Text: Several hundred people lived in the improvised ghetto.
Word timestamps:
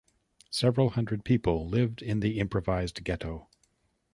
Several 0.49 0.89
hundred 0.89 1.23
people 1.23 1.69
lived 1.69 2.01
in 2.01 2.21
the 2.21 2.39
improvised 2.39 3.03
ghetto. 3.03 3.47